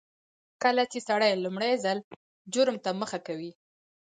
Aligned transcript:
کله 0.63 0.83
چې 0.91 0.99
سړی 1.07 1.31
لومړي 1.43 1.73
ځل 1.83 1.97
جرم 2.53 2.77
ته 2.83 2.89
مخه 3.01 3.19
کوي 3.27 3.51